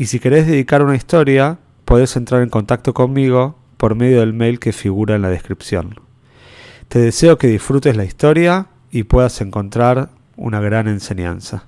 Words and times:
y 0.00 0.06
si 0.06 0.18
querés 0.18 0.46
dedicar 0.46 0.82
una 0.82 0.96
historia, 0.96 1.58
podés 1.84 2.16
entrar 2.16 2.40
en 2.40 2.48
contacto 2.48 2.94
conmigo 2.94 3.58
por 3.76 3.94
medio 3.94 4.20
del 4.20 4.32
mail 4.32 4.58
que 4.58 4.72
figura 4.72 5.14
en 5.14 5.20
la 5.20 5.28
descripción. 5.28 6.00
Te 6.88 7.00
deseo 7.00 7.36
que 7.36 7.48
disfrutes 7.48 7.98
la 7.98 8.06
historia 8.06 8.68
y 8.90 9.02
puedas 9.02 9.42
encontrar 9.42 10.08
una 10.38 10.58
gran 10.58 10.88
enseñanza. 10.88 11.66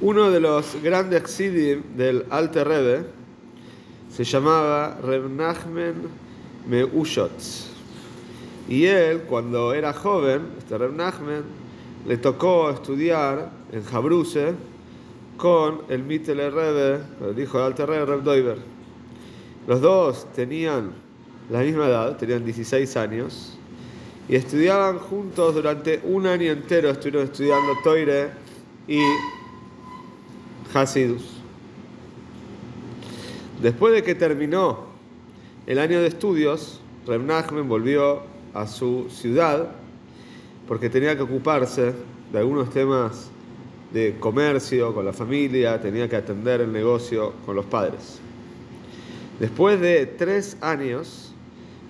Uno 0.00 0.32
de 0.32 0.40
los 0.40 0.76
grandes 0.82 1.22
Xidim 1.22 1.82
del 1.96 2.24
Alte 2.30 2.64
Rebbe 2.64 3.04
se 4.10 4.24
llamaba 4.24 4.98
Reb 5.00 5.30
Nachmen 5.30 5.94
Meushotz. 6.66 7.68
Y 8.68 8.86
él, 8.86 9.20
cuando 9.20 9.72
era 9.72 9.92
joven, 9.92 10.48
este 10.58 10.76
Reb 10.76 10.96
Nachmen, 10.96 11.44
le 12.08 12.16
tocó 12.16 12.70
estudiar 12.70 13.50
en 13.70 13.84
Jabruse 13.84 14.54
con 15.38 15.82
el 15.88 16.02
Mittel 16.02 16.38
Rebbe, 16.52 17.00
el 17.30 17.38
hijo 17.38 17.58
del 17.58 17.68
Alte 17.68 17.86
Rebbe, 17.86 18.04
Reb 18.04 18.22
Doiber. 18.22 18.58
Los 19.68 19.80
dos 19.80 20.26
tenían 20.34 20.92
la 21.48 21.60
misma 21.60 21.86
edad, 21.86 22.16
tenían 22.16 22.44
16 22.44 22.96
años, 22.96 23.56
y 24.28 24.34
estudiaban 24.34 24.98
juntos 24.98 25.54
durante 25.54 26.00
un 26.04 26.26
año 26.26 26.50
entero, 26.50 26.90
estuvieron 26.90 27.24
estudiando 27.24 27.72
Toire 27.82 28.30
y 28.88 29.00
Hasidus. 30.74 31.38
Después 33.62 33.94
de 33.94 34.02
que 34.02 34.14
terminó 34.14 34.86
el 35.66 35.78
año 35.78 36.00
de 36.00 36.08
estudios, 36.08 36.80
Reb 37.06 37.22
Nachman 37.22 37.68
volvió 37.68 38.22
a 38.54 38.66
su 38.66 39.06
ciudad 39.08 39.70
porque 40.66 40.90
tenía 40.90 41.16
que 41.16 41.22
ocuparse 41.22 41.94
de 42.32 42.38
algunos 42.38 42.70
temas 42.70 43.30
de 43.92 44.16
comercio 44.18 44.94
con 44.94 45.04
la 45.04 45.12
familia, 45.12 45.80
tenía 45.80 46.08
que 46.08 46.16
atender 46.16 46.60
el 46.60 46.72
negocio 46.72 47.32
con 47.46 47.56
los 47.56 47.64
padres. 47.66 48.20
Después 49.40 49.80
de 49.80 50.06
tres 50.06 50.56
años, 50.60 51.32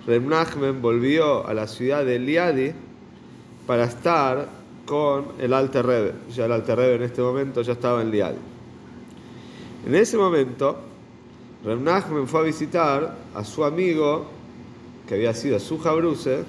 Reb 0.06 0.22
Nachman 0.26 0.80
volvió 0.80 1.46
a 1.46 1.54
la 1.54 1.66
ciudad 1.66 2.04
de 2.04 2.18
Liadi 2.18 2.72
para 3.66 3.84
estar 3.84 4.48
con 4.86 5.32
el 5.38 5.52
Alte 5.52 5.82
Rebbe. 5.82 6.14
Ya 6.34 6.46
el 6.46 6.52
Alte 6.52 6.74
Rebbe 6.74 6.96
en 6.96 7.02
este 7.02 7.20
momento 7.20 7.62
ya 7.62 7.72
estaba 7.72 8.00
en 8.02 8.10
Liadi. 8.10 8.38
En 9.86 9.94
ese 9.94 10.16
momento, 10.16 10.78
Reb 11.64 11.80
Nachman 11.80 12.26
fue 12.26 12.40
a 12.40 12.42
visitar 12.44 13.16
a 13.34 13.44
su 13.44 13.64
amigo, 13.64 14.26
que 15.06 15.14
había 15.14 15.34
sido 15.34 15.58
su 15.58 15.78
jabruse, 15.78 16.44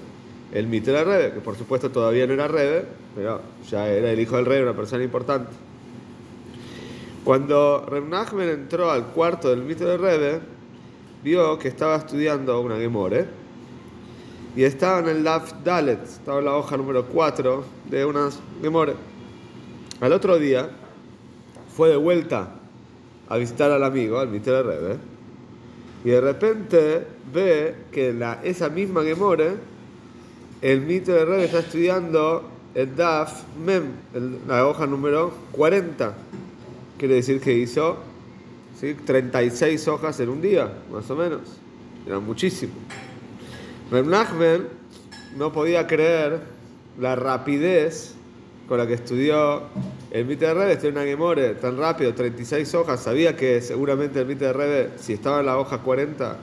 el 0.51 0.67
Mitre 0.67 1.03
Rebbe, 1.03 1.33
que 1.33 1.39
por 1.41 1.55
supuesto 1.55 1.91
todavía 1.91 2.25
no 2.27 2.33
era 2.33 2.47
Rebbe, 2.47 2.85
pero 3.15 3.41
ya 3.69 3.87
era 3.87 4.11
el 4.11 4.19
hijo 4.19 4.35
del 4.35 4.45
rey, 4.45 4.61
una 4.61 4.75
persona 4.75 5.03
importante. 5.03 5.51
Cuando 7.23 7.85
Reb 7.87 8.07
Nachman 8.07 8.49
entró 8.49 8.89
al 8.89 9.07
cuarto 9.07 9.49
del 9.49 9.63
Mitre 9.63 9.97
Rebbe, 9.97 10.39
vio 11.23 11.59
que 11.59 11.67
estaba 11.67 11.97
estudiando 11.97 12.59
una 12.61 12.77
Gemore 12.77 13.25
y 14.55 14.63
estaba 14.63 14.99
en 14.99 15.09
el 15.09 15.23
Laf 15.23 15.53
Dalet, 15.63 16.01
estaba 16.03 16.39
en 16.39 16.45
la 16.45 16.55
hoja 16.55 16.77
número 16.77 17.05
4 17.05 17.63
de 17.89 18.05
una 18.05 18.29
Gemore. 18.61 18.95
Al 20.01 20.13
otro 20.13 20.39
día 20.39 20.69
fue 21.75 21.89
de 21.89 21.97
vuelta 21.97 22.55
a 23.27 23.37
visitar 23.37 23.69
al 23.69 23.83
amigo, 23.83 24.17
al 24.17 24.29
Mitre 24.29 24.63
Rebbe, 24.63 24.97
y 26.03 26.09
de 26.09 26.21
repente 26.21 27.05
ve 27.31 27.75
que 27.91 28.13
la, 28.13 28.39
esa 28.43 28.69
misma 28.69 29.03
Gemore, 29.03 29.55
el 30.61 30.81
Mitre 30.81 31.25
Rebbe 31.25 31.45
está 31.45 31.59
estudiando 31.59 32.43
el 32.75 32.95
DAF 32.95 33.43
MEM, 33.65 33.83
la 34.47 34.67
hoja 34.67 34.85
número 34.85 35.33
40. 35.51 36.13
Quiere 36.97 37.15
decir 37.15 37.39
que 37.39 37.53
hizo 37.53 37.97
¿sí? 38.79 38.93
36 38.93 39.87
hojas 39.87 40.19
en 40.19 40.29
un 40.29 40.41
día, 40.41 40.71
más 40.91 41.09
o 41.09 41.15
menos. 41.15 41.41
Era 42.05 42.19
muchísimo. 42.19 42.73
Reb 43.91 44.05
Nachman 44.05 44.67
no 45.37 45.51
podía 45.51 45.87
creer 45.87 46.41
la 46.99 47.15
rapidez 47.15 48.15
con 48.67 48.77
la 48.77 48.85
que 48.85 48.93
estudió 48.93 49.63
el 50.11 50.25
Mite 50.25 50.45
de 50.45 50.53
Rebe, 50.53 50.73
estudió 50.73 50.91
una 50.91 51.03
Gemore 51.03 51.55
tan 51.55 51.77
rápido, 51.77 52.13
36 52.13 52.75
hojas. 52.75 53.01
Sabía 53.01 53.35
que 53.35 53.61
seguramente 53.61 54.19
el 54.19 54.27
Mite 54.27 54.45
de 54.45 54.53
Rebe, 54.53 54.89
si 54.97 55.13
estaba 55.13 55.39
en 55.39 55.47
la 55.47 55.57
hoja 55.57 55.79
40, 55.79 56.37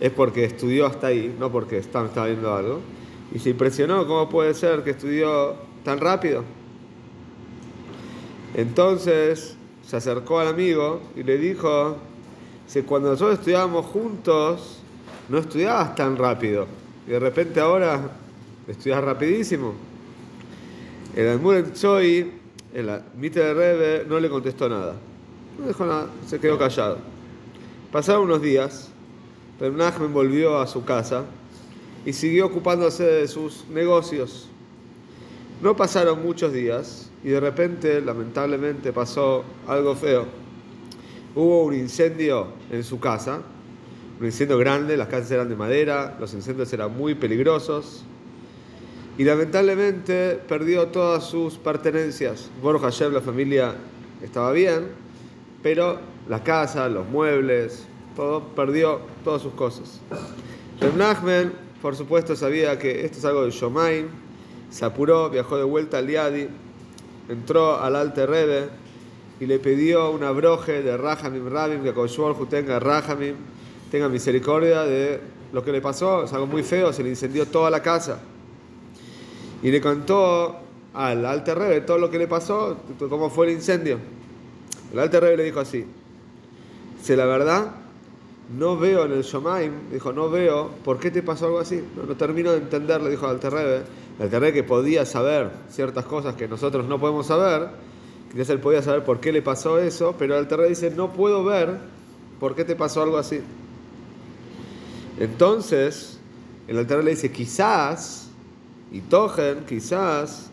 es 0.00 0.10
porque 0.10 0.44
estudió 0.44 0.86
hasta 0.86 1.08
ahí, 1.08 1.34
no 1.38 1.50
porque 1.50 1.78
estaba 1.78 2.26
viendo 2.26 2.54
algo. 2.54 2.80
Y 3.34 3.40
se 3.40 3.50
impresionó 3.50 4.06
cómo 4.06 4.28
puede 4.28 4.54
ser 4.54 4.84
que 4.84 4.90
estudió 4.90 5.56
tan 5.84 5.98
rápido. 5.98 6.44
Entonces 8.54 9.56
se 9.84 9.96
acercó 9.96 10.38
al 10.38 10.48
amigo 10.48 11.00
y 11.16 11.24
le 11.24 11.36
dijo, 11.36 11.96
si 12.68 12.82
cuando 12.82 13.10
nosotros 13.10 13.40
estudiábamos 13.40 13.86
juntos, 13.86 14.78
no 15.28 15.38
estudiabas 15.38 15.96
tan 15.96 16.16
rápido. 16.16 16.66
Y 17.06 17.10
de 17.10 17.18
repente 17.18 17.60
ahora 17.60 18.08
estudias 18.68 19.02
rapidísimo. 19.02 19.74
El 21.16 21.28
Almur 21.28 21.72
Choi, 21.72 22.32
el 22.72 22.90
Mite 23.16 23.40
de 23.40 23.54
Rebe, 23.54 24.06
no 24.08 24.20
le 24.20 24.30
contestó 24.30 24.68
nada. 24.68 24.94
No 25.58 25.66
dijo 25.66 25.84
nada, 25.84 26.06
se 26.26 26.38
quedó 26.38 26.56
callado. 26.56 26.98
Pasaron 27.90 28.24
unos 28.24 28.42
días, 28.42 28.90
pero 29.58 29.72
volvió 30.08 30.58
a 30.58 30.66
su 30.66 30.84
casa 30.84 31.24
y 32.04 32.12
siguió 32.12 32.46
ocupándose 32.46 33.04
de 33.04 33.28
sus 33.28 33.64
negocios. 33.68 34.48
No 35.62 35.76
pasaron 35.76 36.22
muchos 36.22 36.52
días 36.52 37.10
y 37.22 37.28
de 37.28 37.40
repente, 37.40 38.00
lamentablemente, 38.00 38.92
pasó 38.92 39.44
algo 39.66 39.94
feo. 39.94 40.26
Hubo 41.34 41.64
un 41.64 41.74
incendio 41.74 42.48
en 42.70 42.84
su 42.84 43.00
casa, 43.00 43.40
un 44.20 44.26
incendio 44.26 44.58
grande, 44.58 44.96
las 44.96 45.08
casas 45.08 45.30
eran 45.30 45.48
de 45.48 45.56
madera, 45.56 46.16
los 46.20 46.34
incendios 46.34 46.72
eran 46.72 46.96
muy 46.96 47.14
peligrosos 47.14 48.04
y 49.16 49.24
lamentablemente 49.24 50.40
perdió 50.48 50.88
todas 50.88 51.24
sus 51.24 51.56
pertenencias. 51.56 52.50
Bueno, 52.62 52.78
Hashem, 52.78 53.12
la 53.12 53.20
familia 53.20 53.74
estaba 54.22 54.52
bien, 54.52 54.88
pero 55.62 55.98
la 56.28 56.42
casa, 56.42 56.88
los 56.88 57.08
muebles, 57.08 57.86
todo 58.16 58.42
perdió 58.54 59.00
todas 59.24 59.42
sus 59.42 59.54
cosas. 59.54 60.00
Reb 60.80 60.96
por 61.84 61.96
supuesto, 61.96 62.34
sabía 62.34 62.78
que 62.78 63.04
esto 63.04 63.18
es 63.18 63.26
algo 63.26 63.44
de 63.44 63.50
Shomain, 63.50 64.06
se 64.70 64.86
apuró, 64.86 65.28
viajó 65.28 65.58
de 65.58 65.64
vuelta 65.64 65.98
al 65.98 66.06
Liadi, 66.06 66.48
entró 67.28 67.78
al 67.78 67.94
Alte 67.94 68.24
Rebe 68.24 68.70
y 69.38 69.44
le 69.44 69.58
pidió 69.58 70.10
una 70.10 70.30
broje 70.30 70.80
de 70.80 70.96
Rahamim 70.96 71.46
Rabim, 71.46 71.82
que 71.82 71.92
Koshuolju 71.92 72.46
tenga 72.46 72.80
Rahamim, 72.80 73.34
tenga 73.90 74.08
misericordia 74.08 74.84
de 74.84 75.20
lo 75.52 75.62
que 75.62 75.72
le 75.72 75.82
pasó, 75.82 76.24
es 76.24 76.32
algo 76.32 76.46
muy 76.46 76.62
feo, 76.62 76.90
se 76.90 77.02
le 77.02 77.10
incendió 77.10 77.46
toda 77.46 77.68
la 77.68 77.82
casa. 77.82 78.18
Y 79.62 79.70
le 79.70 79.82
contó 79.82 80.56
al 80.94 81.26
Alte 81.26 81.54
Rebe 81.54 81.82
todo 81.82 81.98
lo 81.98 82.08
que 82.08 82.16
le 82.16 82.26
pasó, 82.26 82.78
cómo 82.98 83.28
fue 83.28 83.48
el 83.48 83.52
incendio. 83.52 83.98
El 84.90 85.00
Alte 85.00 85.20
Rebe 85.20 85.36
le 85.36 85.44
dijo 85.44 85.60
así, 85.60 85.84
si 87.02 87.14
la 87.14 87.26
verdad, 87.26 87.83
no 88.48 88.76
veo 88.76 89.06
en 89.06 89.12
el 89.12 89.22
Shomaim, 89.22 89.90
dijo, 89.90 90.12
no 90.12 90.28
veo. 90.28 90.70
Por 90.84 90.98
qué 90.98 91.10
te 91.10 91.22
pasó 91.22 91.46
algo 91.46 91.58
así, 91.58 91.82
no, 91.96 92.04
no 92.04 92.16
termino 92.16 92.52
de 92.52 92.58
entender, 92.58 93.00
le 93.00 93.10
dijo 93.10 93.26
al 93.26 93.36
Alte 93.36 93.50
Rebe, 93.50 93.82
el 94.18 94.30
Rebe 94.30 94.52
que 94.52 94.62
podía 94.62 95.04
saber 95.06 95.50
ciertas 95.70 96.04
cosas 96.04 96.34
que 96.34 96.46
nosotros 96.46 96.86
no 96.86 97.00
podemos 97.00 97.26
saber, 97.26 97.68
quizás 98.30 98.50
él 98.50 98.60
podía 98.60 98.82
saber 98.82 99.04
por 99.04 99.20
qué 99.20 99.32
le 99.32 99.42
pasó 99.42 99.78
eso, 99.78 100.14
pero 100.18 100.38
el 100.38 100.46
Rebe 100.46 100.68
dice, 100.68 100.90
no 100.90 101.12
puedo 101.12 101.42
ver 101.44 101.78
por 102.38 102.54
qué 102.54 102.64
te 102.64 102.76
pasó 102.76 103.02
algo 103.02 103.16
así. 103.16 103.40
Entonces, 105.18 106.18
el 106.68 106.86
Rebe 106.86 107.02
le 107.02 107.10
dice, 107.12 107.32
quizás, 107.32 108.28
y 108.92 109.00
Togen, 109.00 109.64
quizás, 109.66 110.50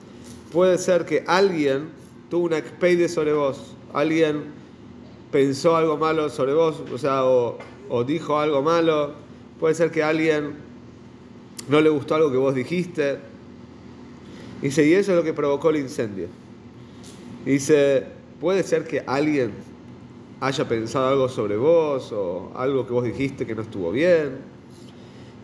puede 0.52 0.78
ser 0.78 1.06
que 1.06 1.24
alguien 1.28 1.90
tuvo 2.30 2.46
una 2.46 2.58
expeide 2.58 3.10
sobre 3.10 3.34
vos, 3.34 3.76
alguien 3.94 4.62
pensó 5.32 5.76
algo 5.76 5.98
malo 5.98 6.30
sobre 6.30 6.54
vos, 6.54 6.82
o 6.94 6.98
sea, 6.98 7.26
o, 7.26 7.58
o 7.92 8.04
dijo 8.04 8.40
algo 8.40 8.64
malo, 8.64 9.14
puede 9.60 9.76
ser 9.76 9.92
que 9.92 10.02
alguien 10.02 10.56
no 11.70 11.80
le 11.82 11.90
gustó 11.90 12.16
algo 12.16 12.32
que 12.32 12.38
vos 12.38 12.56
dijiste, 12.56 13.20
Dice, 14.62 14.86
y 14.86 14.94
eso 14.94 15.12
es 15.12 15.18
lo 15.18 15.24
que 15.24 15.34
provocó 15.34 15.72
el 15.72 15.78
incendio. 15.78 16.28
Dice, 17.46 18.06
puede 18.40 18.62
ser 18.62 18.86
que 18.86 19.04
alguien 19.08 19.52
haya 20.40 20.68
pensado 20.68 21.08
algo 21.08 21.30
sobre 21.30 21.58
vos 21.58 22.12
o 22.12 22.52
algo 22.56 22.86
que 22.86 22.94
vos 22.94 23.04
dijiste 23.04 23.48
que 23.48 23.56
no 23.56 23.64
estuvo 23.64 23.92
bien. 23.92 24.38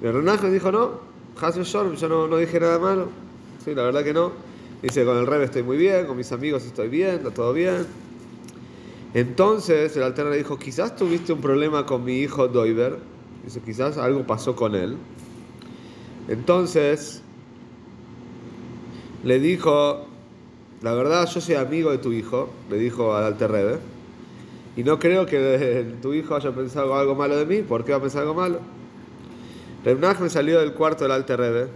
Y 0.02 0.06
Renachman 0.06 0.54
dijo, 0.54 0.72
no, 0.72 1.08
Hasbe 1.42 1.64
Shalom, 1.64 1.96
yo 1.96 2.10
no, 2.10 2.28
no 2.28 2.38
dije 2.38 2.60
nada 2.60 2.78
malo. 2.78 3.10
Sí, 3.66 3.74
la 3.74 3.84
verdad 3.84 4.04
que 4.04 4.14
no. 4.14 4.32
Dice, 4.84 5.04
con 5.04 5.18
el 5.18 5.26
Rebe 5.26 5.46
estoy 5.46 5.64
muy 5.64 5.78
bien, 5.78 6.06
con 6.06 6.16
mis 6.16 6.32
amigos 6.32 6.64
estoy 6.66 6.88
bien, 6.88 7.16
está 7.16 7.32
todo 7.32 7.54
bien. 7.54 7.88
Entonces 9.14 9.96
el 9.96 10.04
Alter 10.04 10.28
le 10.28 10.38
dijo, 10.38 10.58
quizás 10.58 10.96
tuviste 10.96 11.34
un 11.34 11.42
problema 11.42 11.86
con 11.86 12.04
mi 12.04 12.20
hijo 12.20 12.48
Doiver. 12.48 12.98
Dice, 13.44 13.62
quizás 13.62 13.98
algo 13.98 14.26
pasó 14.28 14.56
con 14.56 14.76
él. 14.76 14.98
Entonces 16.28 17.22
le 19.24 19.40
dijo, 19.40 20.06
la 20.82 20.94
verdad 20.94 21.28
yo 21.28 21.42
soy 21.42 21.56
amigo 21.56 21.92
de 21.92 21.98
tu 21.98 22.12
hijo, 22.12 22.50
le 22.70 22.78
dijo 22.78 23.16
al 23.16 23.24
Alter 23.24 23.52
Rebbe, 23.52 23.80
y 24.76 24.84
no 24.84 25.00
creo 25.00 25.26
que 25.26 25.96
tu 26.02 26.14
hijo 26.14 26.36
haya 26.36 26.52
pensado 26.54 26.96
algo 26.96 27.16
malo 27.16 27.36
de 27.36 27.46
mí, 27.46 27.62
¿por 27.64 27.84
qué 27.84 27.92
va 27.92 27.98
a 27.98 28.02
pensar 28.02 28.22
algo 28.22 28.34
malo? 28.34 28.60
Reb 29.84 30.00
me 30.20 30.30
salió 30.30 30.60
del 30.60 30.74
cuarto 30.74 31.06
del 31.06 31.14
Alter 31.14 31.40
Rebbe, 31.40 31.68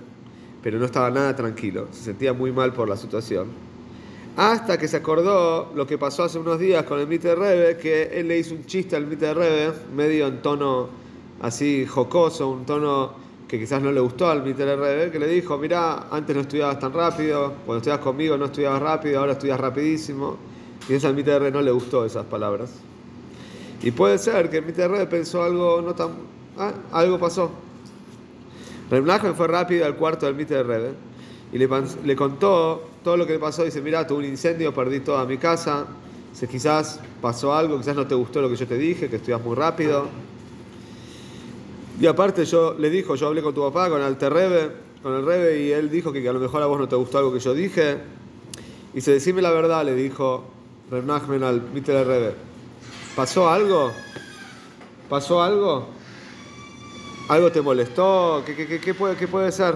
pero 0.61 0.77
no 0.79 0.85
estaba 0.85 1.09
nada 1.09 1.35
tranquilo, 1.35 1.87
se 1.91 2.03
sentía 2.03 2.33
muy 2.33 2.51
mal 2.51 2.73
por 2.73 2.89
la 2.89 2.97
situación. 2.97 3.47
Hasta 4.37 4.77
que 4.77 4.87
se 4.87 4.97
acordó 4.97 5.71
lo 5.75 5.85
que 5.85 5.97
pasó 5.97 6.23
hace 6.23 6.39
unos 6.39 6.57
días 6.57 6.85
con 6.85 6.99
el 6.99 7.07
Mite 7.07 7.35
Rebe, 7.35 7.77
que 7.77 8.03
él 8.17 8.29
le 8.29 8.37
hizo 8.37 8.55
un 8.55 8.65
chiste 8.65 8.95
al 8.95 9.05
Mite 9.05 9.33
Rebe, 9.33 9.73
medio 9.93 10.27
en 10.27 10.41
tono 10.41 10.87
así 11.41 11.85
jocoso, 11.85 12.49
un 12.49 12.65
tono 12.65 13.13
que 13.47 13.59
quizás 13.59 13.81
no 13.81 13.91
le 13.91 13.99
gustó 13.99 14.29
al 14.29 14.43
Mite 14.43 14.75
Rebe, 14.75 15.11
que 15.11 15.19
le 15.19 15.27
dijo, 15.27 15.57
mira, 15.57 16.07
antes 16.09 16.33
no 16.33 16.43
estudiabas 16.43 16.79
tan 16.79 16.93
rápido, 16.93 17.55
cuando 17.65 17.77
estudiabas 17.77 18.03
conmigo 18.03 18.37
no 18.37 18.45
estudiabas 18.45 18.81
rápido, 18.81 19.19
ahora 19.19 19.33
estudias 19.33 19.59
rapidísimo. 19.59 20.37
Y 20.87 21.05
al 21.05 21.13
Mite 21.13 21.37
Rebe 21.37 21.51
no 21.51 21.61
le 21.61 21.71
gustó 21.71 22.05
esas 22.05 22.25
palabras. 22.25 22.71
Y 23.83 23.91
puede 23.91 24.17
ser 24.17 24.49
que 24.49 24.57
el 24.57 24.65
Mite 24.65 24.87
Rebe 24.87 25.07
pensó 25.07 25.43
algo 25.43 25.81
no 25.81 25.93
tan... 25.93 26.09
Ah, 26.57 26.71
algo 26.93 27.19
pasó. 27.19 27.51
Reb 28.89 29.35
fue 29.35 29.47
rápido 29.47 29.85
al 29.85 29.95
cuarto 29.95 30.25
del 30.25 30.35
Mite 30.35 30.63
Rebe 30.63 30.91
y 31.53 31.57
le 31.57 32.15
contó 32.15 32.90
todo 33.03 33.17
lo 33.17 33.25
que 33.25 33.33
le 33.33 33.39
pasó. 33.39 33.63
Dice, 33.63 33.81
mira, 33.81 34.05
tuve 34.05 34.19
un 34.19 34.25
incendio, 34.25 34.73
perdí 34.73 34.99
toda 34.99 35.25
mi 35.25 35.37
casa. 35.37 35.85
Dice, 36.31 36.47
quizás 36.47 36.99
pasó 37.21 37.53
algo, 37.53 37.77
quizás 37.77 37.95
no 37.95 38.07
te 38.07 38.15
gustó 38.15 38.41
lo 38.41 38.49
que 38.49 38.55
yo 38.55 38.67
te 38.67 38.77
dije, 38.77 39.09
que 39.09 39.17
estudias 39.17 39.41
muy 39.41 39.55
rápido. 39.55 40.07
Y 41.99 42.07
aparte 42.07 42.45
yo 42.45 42.73
le 42.77 42.89
dijo, 42.89 43.15
yo 43.15 43.27
hablé 43.27 43.41
con 43.41 43.53
tu 43.53 43.61
papá, 43.61 43.89
con 43.89 44.01
el 44.01 44.15
Rebe, 44.19 44.71
con 45.03 45.13
el 45.13 45.25
Rebe, 45.25 45.61
y 45.61 45.71
él 45.71 45.89
dijo 45.89 46.11
que, 46.11 46.27
a 46.27 46.33
lo 46.33 46.39
mejor 46.39 46.61
a 46.63 46.65
vos 46.65 46.79
no 46.79 46.87
te 46.87 46.95
gustó 46.95 47.17
algo 47.19 47.33
que 47.33 47.39
yo 47.39 47.53
dije. 47.53 47.97
Y 48.93 48.95
dice, 48.95 49.11
decime 49.11 49.41
la 49.41 49.51
verdad, 49.51 49.85
le 49.85 49.93
dijo 49.93 50.45
Reb 50.89 51.09
al 51.11 51.61
Mitter 51.73 52.05
Rebe. 52.05 52.33
¿Pasó 53.15 53.49
algo? 53.49 53.91
¿Pasó 55.09 55.43
algo? 55.43 55.87
¿Algo 57.27 57.51
te 57.51 57.61
molestó? 57.61 58.41
¿Qué, 58.45 58.55
qué, 58.55 58.79
qué, 58.79 58.93
puede, 58.93 59.15
qué 59.15 59.27
puede 59.27 59.51
ser? 59.51 59.75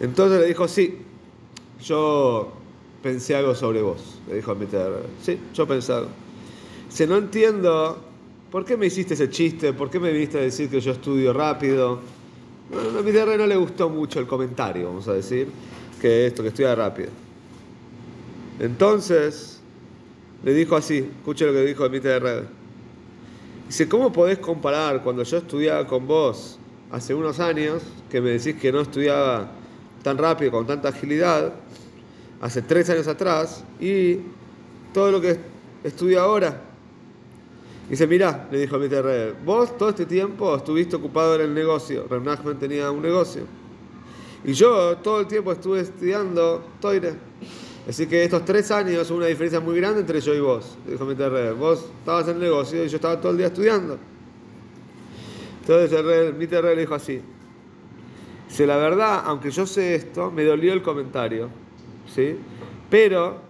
Entonces 0.00 0.40
le 0.40 0.46
dijo, 0.46 0.66
sí, 0.68 1.05
yo 1.82 2.52
pensé 3.02 3.36
algo 3.36 3.54
sobre 3.54 3.82
vos, 3.82 4.20
le 4.28 4.36
dijo 4.36 4.52
a 4.52 4.54
Mitter. 4.54 4.92
Sí, 5.22 5.38
yo 5.54 5.66
pensé 5.66 5.92
algo. 5.92 6.08
Si 6.88 7.06
no 7.06 7.16
entiendo, 7.16 7.98
¿por 8.50 8.64
qué 8.64 8.76
me 8.76 8.86
hiciste 8.86 9.14
ese 9.14 9.28
chiste? 9.30 9.72
¿Por 9.72 9.90
qué 9.90 10.00
me 10.00 10.12
viniste 10.12 10.38
a 10.38 10.42
decir 10.42 10.68
que 10.70 10.80
yo 10.80 10.92
estudio 10.92 11.32
rápido? 11.32 12.00
a 12.72 13.02
Mitter 13.02 13.38
no 13.38 13.46
le 13.46 13.56
gustó 13.56 13.88
mucho 13.88 14.18
el 14.18 14.26
comentario, 14.26 14.86
vamos 14.86 15.06
a 15.08 15.12
decir, 15.12 15.48
que 16.00 16.26
esto, 16.26 16.42
que 16.42 16.48
estudia 16.48 16.74
rápido. 16.74 17.10
Entonces, 18.58 19.60
le 20.42 20.54
dijo 20.54 20.76
así, 20.76 20.98
escuche 20.98 21.46
lo 21.46 21.52
que 21.52 21.62
dijo 21.62 21.88
Mitter 21.88 22.46
Dice, 23.66 23.88
¿cómo 23.88 24.12
podés 24.12 24.38
comparar 24.38 25.02
cuando 25.02 25.24
yo 25.24 25.38
estudiaba 25.38 25.86
con 25.86 26.06
vos 26.06 26.58
hace 26.92 27.14
unos 27.14 27.40
años, 27.40 27.82
que 28.10 28.20
me 28.20 28.30
decís 28.30 28.54
que 28.60 28.70
no 28.70 28.80
estudiaba 28.80 29.50
tan 30.06 30.18
rápido, 30.18 30.52
con 30.52 30.64
tanta 30.64 30.90
agilidad, 30.90 31.52
hace 32.40 32.62
tres 32.62 32.88
años 32.90 33.08
atrás, 33.08 33.64
y 33.80 34.18
todo 34.94 35.10
lo 35.10 35.20
que 35.20 35.36
estudio 35.82 36.20
ahora. 36.20 36.62
Dice, 37.90 38.06
mira, 38.06 38.46
le 38.52 38.60
dijo 38.60 38.76
a 38.76 38.78
mi 38.78 38.86
vos 39.44 39.76
todo 39.76 39.88
este 39.88 40.06
tiempo 40.06 40.54
estuviste 40.54 40.94
ocupado 40.94 41.34
en 41.34 41.40
el 41.40 41.54
negocio. 41.54 42.06
Reb 42.08 42.22
tenía 42.56 42.88
un 42.92 43.02
negocio. 43.02 43.42
Y 44.44 44.52
yo 44.52 44.96
todo 44.98 45.18
el 45.18 45.26
tiempo 45.26 45.50
estuve 45.50 45.80
estudiando 45.80 46.64
Toire. 46.80 47.14
Así 47.88 48.06
que 48.06 48.22
estos 48.22 48.44
tres 48.44 48.70
años 48.70 49.08
son 49.08 49.16
una 49.16 49.26
diferencia 49.26 49.58
muy 49.58 49.74
grande 49.74 50.02
entre 50.02 50.20
yo 50.20 50.34
y 50.34 50.40
vos. 50.40 50.78
Dijo 50.86 51.04
mi 51.04 51.14
Vos 51.14 51.84
estabas 51.98 52.28
en 52.28 52.36
el 52.36 52.42
negocio 52.42 52.84
y 52.84 52.88
yo 52.88 52.94
estaba 52.94 53.20
todo 53.20 53.32
el 53.32 53.38
día 53.38 53.48
estudiando. 53.48 53.98
Entonces 55.62 55.98
el 55.98 56.34
mi 56.34 56.46
le 56.46 56.76
dijo 56.76 56.94
así. 56.94 57.20
Si 58.48 58.64
la 58.64 58.76
verdad, 58.76 59.22
aunque 59.24 59.50
yo 59.50 59.66
sé 59.66 59.94
esto, 59.94 60.30
me 60.30 60.44
dolió 60.44 60.72
el 60.72 60.82
comentario, 60.82 61.48
¿sí? 62.14 62.36
Pero 62.88 63.40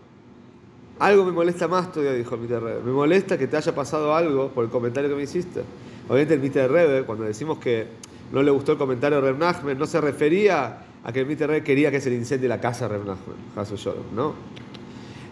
algo 0.98 1.24
me 1.24 1.32
molesta 1.32 1.68
más 1.68 1.92
todavía, 1.92 2.14
dijo 2.14 2.34
el 2.34 2.48
Rebe. 2.48 2.80
Me 2.84 2.92
molesta 2.92 3.36
que 3.36 3.46
te 3.46 3.56
haya 3.56 3.74
pasado 3.74 4.14
algo 4.14 4.48
por 4.48 4.64
el 4.64 4.70
comentario 4.70 5.10
que 5.10 5.16
me 5.16 5.22
hiciste. 5.24 5.62
Obviamente 6.08 6.34
el 6.34 6.40
Mite 6.40 6.68
Rebe, 6.68 7.02
cuando 7.04 7.24
decimos 7.24 7.58
que 7.58 7.86
no 8.32 8.42
le 8.42 8.50
gustó 8.50 8.72
el 8.72 8.78
comentario 8.78 9.20
de 9.20 9.30
Reb 9.30 9.38
Nachman, 9.38 9.78
no 9.78 9.86
se 9.86 10.00
refería 10.00 10.84
a 11.04 11.12
que 11.12 11.20
el 11.20 11.26
Mite 11.26 11.46
Rebe 11.46 11.62
quería 11.62 11.90
que 11.90 12.00
se 12.00 12.10
le 12.10 12.16
incendie 12.16 12.48
la 12.48 12.60
casa 12.60 12.86
a 12.86 12.88
Reb 12.88 13.04
Nachman, 13.04 13.36
¿no? 14.14 14.34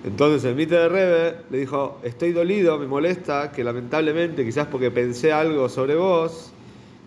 Entonces 0.05 0.45
el 0.45 0.69
de 0.69 0.89
Rebe 0.89 1.37
le 1.51 1.59
dijo, 1.59 1.99
estoy 2.03 2.33
dolido, 2.33 2.79
me 2.79 2.87
molesta 2.87 3.51
que 3.51 3.65
lamentablemente, 3.65 4.45
quizás 4.45 4.67
porque 4.67 4.91
pensé 4.91 5.33
algo 5.33 5.71
sobre 5.71 5.95
vos, 5.95 6.53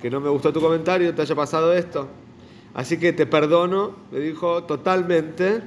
que 0.02 0.10
no 0.10 0.20
me 0.20 0.30
gustó 0.30 0.52
tu 0.52 0.60
comentario, 0.60 1.14
te 1.14 1.22
haya 1.22 1.36
pasado 1.36 1.74
esto. 1.74 2.08
Así 2.74 2.98
que 2.98 3.14
te 3.14 3.26
perdono, 3.26 3.96
le 4.12 4.20
dijo 4.20 4.64
totalmente, 4.64 5.62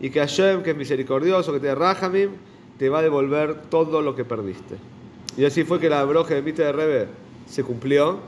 y 0.00 0.10
que 0.10 0.20
Hashem, 0.20 0.62
que 0.62 0.70
es 0.70 0.76
misericordioso, 0.76 1.52
que 1.52 1.60
te 1.60 1.74
Rahamim, 1.74 2.30
te 2.78 2.88
va 2.88 3.00
a 3.00 3.02
devolver 3.02 3.62
todo 3.70 4.02
lo 4.02 4.14
que 4.14 4.24
perdiste. 4.24 4.76
Y 5.36 5.44
así 5.44 5.64
fue 5.64 5.80
que 5.80 5.88
la 5.88 6.04
broje 6.04 6.34
de 6.34 6.42
Mite 6.42 6.62
de 6.62 6.72
Rebe 6.72 7.06
se 7.46 7.64
cumplió, 7.64 8.18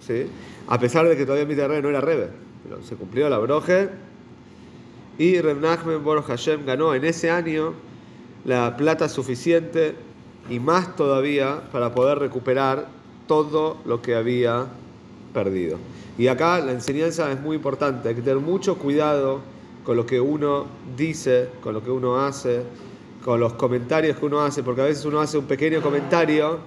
¿sí? 0.00 0.26
a 0.68 0.78
pesar 0.78 1.08
de 1.08 1.16
que 1.16 1.24
todavía 1.24 1.46
Mite 1.46 1.62
de 1.62 1.68
Rebe 1.68 1.82
no 1.82 1.88
era 1.88 2.00
Rebe, 2.00 2.28
pero 2.62 2.82
se 2.82 2.96
cumplió 2.96 3.28
la 3.28 3.38
broje. 3.38 3.88
Y 5.18 5.40
Reb 5.40 5.60
Nachmen 5.60 6.02
Boroch 6.02 6.26
Hashem 6.26 6.64
ganó 6.64 6.94
en 6.94 7.04
ese 7.04 7.30
año 7.30 7.74
la 8.44 8.76
plata 8.76 9.08
suficiente 9.08 9.94
y 10.48 10.58
más 10.58 10.96
todavía 10.96 11.62
para 11.70 11.94
poder 11.94 12.18
recuperar 12.18 12.88
todo 13.28 13.76
lo 13.84 14.02
que 14.02 14.14
había 14.14 14.66
perdido. 15.32 15.78
Y 16.18 16.26
acá 16.28 16.58
la 16.60 16.72
enseñanza 16.72 17.30
es 17.32 17.40
muy 17.40 17.56
importante, 17.56 18.08
hay 18.08 18.14
que 18.14 18.22
tener 18.22 18.38
mucho 18.38 18.76
cuidado 18.76 19.40
con 19.84 19.96
lo 19.96 20.06
que 20.06 20.20
uno 20.20 20.66
dice, 20.96 21.48
con 21.62 21.74
lo 21.74 21.82
que 21.82 21.90
uno 21.90 22.20
hace, 22.20 22.62
con 23.24 23.40
los 23.40 23.54
comentarios 23.54 24.16
que 24.16 24.26
uno 24.26 24.42
hace, 24.42 24.62
porque 24.62 24.82
a 24.82 24.84
veces 24.84 25.04
uno 25.04 25.20
hace 25.20 25.38
un 25.38 25.46
pequeño 25.46 25.80
comentario 25.80 26.58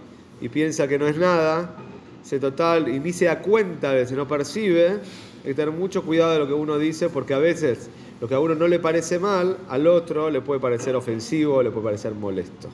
y 0.42 0.50
piensa 0.50 0.88
que 0.88 0.98
no 0.98 1.08
es 1.08 1.18
nada, 1.18 1.76
se 2.24 2.40
total 2.40 2.88
y 2.90 3.00
ni 3.00 3.14
se 3.14 3.26
da 3.26 3.40
cuenta, 3.40 3.92
a 3.92 3.94
veces 3.94 4.18
no 4.18 4.28
percibe, 4.28 4.90
hay 4.90 5.00
que 5.44 5.54
tener 5.54 5.72
mucho 5.72 6.04
cuidado 6.04 6.34
de 6.34 6.40
lo 6.40 6.48
que 6.48 6.54
uno 6.54 6.78
dice, 6.78 7.10
porque 7.10 7.34
a 7.34 7.40
veces 7.40 7.90
lo 8.20 8.28
que 8.28 8.34
a 8.34 8.40
uno 8.40 8.56
no 8.56 8.68
le 8.68 8.80
parece 8.80 9.20
mal, 9.20 9.58
al 9.70 9.88
otro 9.88 10.30
le 10.30 10.42
puede 10.42 10.60
parecer 10.60 10.96
ofensivo, 10.96 11.62
le 11.62 11.70
puede 11.70 11.86
parecer 11.86 12.14
molesto. 12.14 12.70